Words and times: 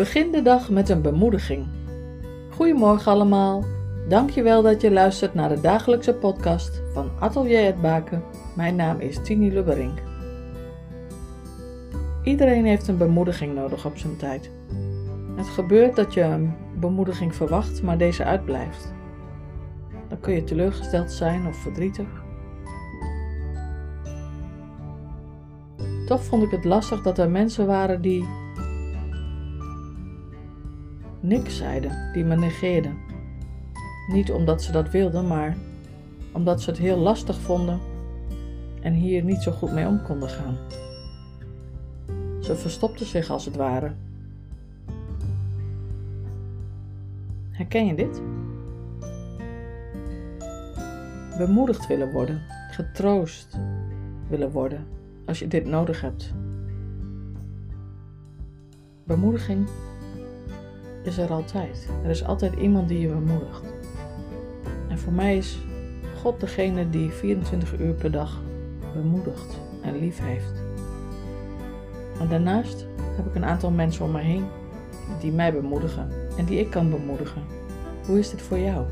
Begin 0.00 0.32
de 0.32 0.42
dag 0.42 0.70
met 0.70 0.88
een 0.88 1.02
bemoediging. 1.02 1.66
Goedemorgen 2.50 3.12
allemaal. 3.12 3.64
Dankjewel 4.08 4.62
dat 4.62 4.80
je 4.80 4.90
luistert 4.90 5.34
naar 5.34 5.48
de 5.48 5.60
dagelijkse 5.60 6.14
podcast 6.14 6.82
van 6.92 7.10
Atelier 7.18 7.64
het 7.64 7.80
Baken. 7.80 8.22
Mijn 8.56 8.76
naam 8.76 9.00
is 9.00 9.18
Tini 9.22 9.52
Lubberink. 9.52 9.98
Iedereen 12.24 12.64
heeft 12.64 12.88
een 12.88 12.96
bemoediging 12.96 13.54
nodig 13.54 13.86
op 13.86 13.98
zijn 13.98 14.16
tijd. 14.16 14.50
Het 15.36 15.46
gebeurt 15.46 15.96
dat 15.96 16.14
je 16.14 16.22
een 16.22 16.54
bemoediging 16.78 17.34
verwacht, 17.34 17.82
maar 17.82 17.98
deze 17.98 18.24
uitblijft. 18.24 18.92
Dan 20.08 20.20
kun 20.20 20.34
je 20.34 20.44
teleurgesteld 20.44 21.12
zijn 21.12 21.46
of 21.46 21.56
verdrietig. 21.56 22.24
Toch 26.06 26.24
vond 26.24 26.42
ik 26.42 26.50
het 26.50 26.64
lastig 26.64 27.02
dat 27.02 27.18
er 27.18 27.30
mensen 27.30 27.66
waren 27.66 28.02
die 28.02 28.24
niks 31.30 31.56
zeiden, 31.56 32.12
die 32.12 32.24
me 32.24 32.36
negeerden. 32.36 32.98
Niet 34.08 34.30
omdat 34.30 34.62
ze 34.62 34.72
dat 34.72 34.90
wilden, 34.90 35.26
maar 35.26 35.56
omdat 36.32 36.62
ze 36.62 36.70
het 36.70 36.78
heel 36.78 36.96
lastig 36.96 37.40
vonden 37.40 37.80
en 38.80 38.92
hier 38.92 39.24
niet 39.24 39.42
zo 39.42 39.52
goed 39.52 39.72
mee 39.72 39.86
om 39.86 40.02
konden 40.02 40.28
gaan. 40.28 40.56
Ze 42.40 42.56
verstopten 42.56 43.06
zich 43.06 43.30
als 43.30 43.44
het 43.44 43.56
ware. 43.56 43.92
Herken 47.50 47.86
je 47.86 47.94
dit? 47.94 48.22
Bemoedigd 51.38 51.86
willen 51.86 52.12
worden, 52.12 52.42
getroost 52.70 53.58
willen 54.28 54.50
worden 54.50 54.86
als 55.26 55.38
je 55.38 55.48
dit 55.48 55.66
nodig 55.66 56.00
hebt. 56.00 56.34
Bemoediging 59.04 59.68
is 61.02 61.18
er 61.18 61.30
altijd. 61.30 61.88
Er 62.04 62.10
is 62.10 62.24
altijd 62.24 62.54
iemand 62.54 62.88
die 62.88 63.00
je 63.00 63.08
bemoedigt. 63.08 63.62
En 64.88 64.98
voor 64.98 65.12
mij 65.12 65.36
is 65.36 65.58
God 66.20 66.40
degene 66.40 66.90
die 66.90 67.10
24 67.10 67.80
uur 67.80 67.92
per 67.92 68.10
dag 68.10 68.40
bemoedigt 68.94 69.58
en 69.82 69.98
lief 69.98 70.18
heeft. 70.22 70.62
En 72.20 72.28
daarnaast 72.28 72.86
heb 73.16 73.26
ik 73.26 73.34
een 73.34 73.44
aantal 73.44 73.70
mensen 73.70 74.04
om 74.04 74.10
me 74.10 74.20
heen 74.20 74.44
die 75.20 75.32
mij 75.32 75.52
bemoedigen 75.52 76.08
en 76.36 76.44
die 76.44 76.58
ik 76.58 76.70
kan 76.70 76.90
bemoedigen. 76.90 77.42
Hoe 78.06 78.18
is 78.18 78.30
dit 78.30 78.42
voor 78.42 78.58
jou? 78.58 78.84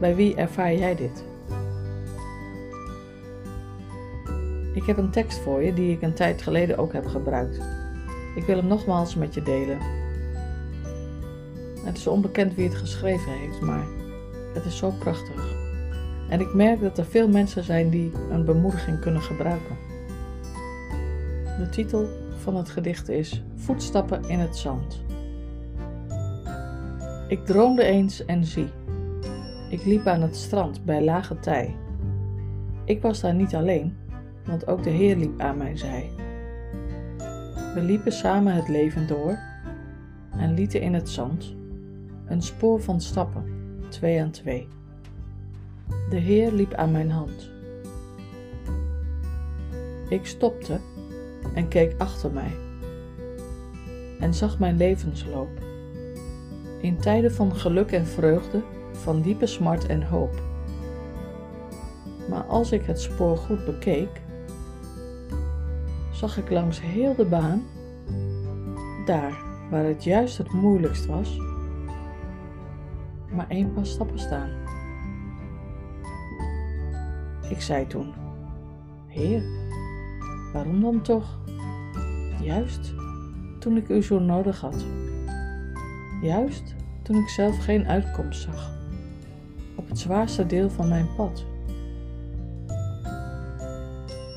Bij 0.00 0.14
wie 0.14 0.34
ervaar 0.34 0.74
jij 0.74 0.94
dit? 0.94 1.24
Ik 4.74 4.84
heb 4.84 4.96
een 4.96 5.10
tekst 5.10 5.38
voor 5.38 5.62
je 5.62 5.74
die 5.74 5.92
ik 5.92 6.02
een 6.02 6.14
tijd 6.14 6.42
geleden 6.42 6.78
ook 6.78 6.92
heb 6.92 7.06
gebruikt. 7.06 7.60
Ik 8.34 8.44
wil 8.44 8.56
hem 8.56 8.66
nogmaals 8.66 9.14
met 9.14 9.34
je 9.34 9.42
delen. 9.42 9.78
Het 11.84 11.96
is 11.96 12.06
onbekend 12.06 12.54
wie 12.54 12.68
het 12.68 12.76
geschreven 12.76 13.32
heeft, 13.32 13.60
maar 13.60 13.86
het 14.54 14.64
is 14.64 14.76
zo 14.76 14.90
prachtig. 14.98 15.54
En 16.28 16.40
ik 16.40 16.54
merk 16.54 16.80
dat 16.80 16.98
er 16.98 17.04
veel 17.04 17.28
mensen 17.28 17.64
zijn 17.64 17.90
die 17.90 18.12
een 18.30 18.44
bemoediging 18.44 19.00
kunnen 19.00 19.22
gebruiken. 19.22 19.76
De 21.58 21.68
titel 21.70 22.08
van 22.38 22.56
het 22.56 22.68
gedicht 22.68 23.08
is 23.08 23.42
Voetstappen 23.56 24.28
in 24.28 24.38
het 24.38 24.56
zand. 24.56 25.02
Ik 27.28 27.46
droomde 27.46 27.82
eens 27.82 28.24
en 28.24 28.44
zie. 28.44 28.68
Ik 29.70 29.84
liep 29.84 30.06
aan 30.06 30.22
het 30.22 30.36
strand 30.36 30.84
bij 30.84 31.04
lage 31.04 31.38
tij. 31.40 31.76
Ik 32.84 33.02
was 33.02 33.20
daar 33.20 33.34
niet 33.34 33.54
alleen, 33.54 33.96
want 34.46 34.66
ook 34.66 34.82
de 34.82 34.90
Heer 34.90 35.16
liep 35.16 35.40
aan 35.40 35.56
mijn 35.56 35.78
zij. 35.78 36.10
We 37.74 37.80
liepen 37.80 38.12
samen 38.12 38.54
het 38.54 38.68
leven 38.68 39.06
door 39.06 39.38
en 40.36 40.54
lieten 40.54 40.80
in 40.80 40.94
het 40.94 41.08
zand 41.08 41.58
een 42.30 42.42
spoor 42.42 42.80
van 42.80 43.00
stappen, 43.00 43.44
twee 43.88 44.20
aan 44.20 44.30
twee. 44.30 44.68
De 46.10 46.16
Heer 46.16 46.52
liep 46.52 46.74
aan 46.74 46.90
mijn 46.90 47.10
hand. 47.10 47.50
Ik 50.08 50.26
stopte 50.26 50.80
en 51.54 51.68
keek 51.68 51.94
achter 51.98 52.30
mij 52.30 52.52
en 54.20 54.34
zag 54.34 54.58
mijn 54.58 54.76
levensloop. 54.76 55.48
In 56.80 56.98
tijden 56.98 57.32
van 57.32 57.56
geluk 57.56 57.92
en 57.92 58.06
vreugde, 58.06 58.62
van 58.92 59.22
diepe 59.22 59.46
smart 59.46 59.86
en 59.86 60.02
hoop. 60.02 60.42
Maar 62.28 62.42
als 62.42 62.72
ik 62.72 62.84
het 62.84 63.00
spoor 63.00 63.36
goed 63.36 63.64
bekeek, 63.64 64.20
zag 66.12 66.38
ik 66.38 66.50
langs 66.50 66.80
heel 66.80 67.14
de 67.14 67.24
baan, 67.24 67.62
daar 69.04 69.38
waar 69.70 69.84
het 69.84 70.04
juist 70.04 70.38
het 70.38 70.52
moeilijkst 70.52 71.06
was, 71.06 71.38
maar 73.32 73.48
één 73.48 73.72
paar 73.72 73.86
stappen 73.86 74.18
staan. 74.18 74.50
Ik 77.50 77.60
zei 77.60 77.86
toen: 77.86 78.12
Heer, 79.06 79.42
waarom 80.52 80.80
dan 80.80 81.00
toch? 81.00 81.38
Juist 82.42 82.94
toen 83.58 83.76
ik 83.76 83.88
u 83.88 84.02
zo 84.02 84.18
nodig 84.18 84.60
had. 84.60 84.84
Juist 86.22 86.74
toen 87.02 87.16
ik 87.16 87.28
zelf 87.28 87.64
geen 87.64 87.86
uitkomst 87.86 88.42
zag. 88.42 88.70
Op 89.74 89.88
het 89.88 89.98
zwaarste 89.98 90.46
deel 90.46 90.70
van 90.70 90.88
mijn 90.88 91.06
pad. 91.16 91.44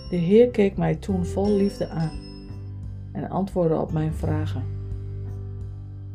De 0.09 0.15
Heer 0.15 0.49
keek 0.49 0.77
mij 0.77 0.95
toen 0.95 1.25
vol 1.25 1.55
liefde 1.55 1.89
aan 1.89 2.11
en 3.11 3.29
antwoordde 3.29 3.77
op 3.77 3.91
mijn 3.91 4.13
vragen. 4.13 4.63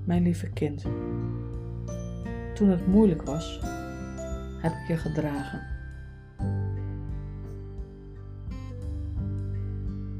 Mijn 0.04 0.22
lieve 0.22 0.48
kind, 0.48 0.84
toen 2.58 2.68
het 2.68 2.86
moeilijk 2.86 3.22
was, 3.22 3.60
heb 4.60 4.72
ik 4.72 4.86
je 4.88 4.96
gedragen. 4.96 5.62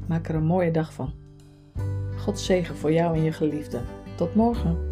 Maak 0.07 0.27
er 0.27 0.35
een 0.35 0.45
mooie 0.45 0.71
dag 0.71 0.93
van. 0.93 1.13
God 2.17 2.39
zegen 2.39 2.75
voor 2.75 2.91
jou 2.91 3.15
en 3.15 3.23
je 3.23 3.31
geliefde. 3.31 3.81
Tot 4.15 4.35
morgen. 4.35 4.88